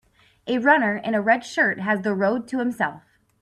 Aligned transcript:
A 0.47 0.57
runner 0.57 0.97
in 0.97 1.13
a 1.13 1.21
red 1.21 1.45
shirt 1.45 1.79
has 1.81 2.01
the 2.01 2.15
rode 2.15 2.47
to 2.47 2.57
himself. 2.57 3.03